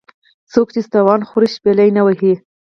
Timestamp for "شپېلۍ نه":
1.55-2.01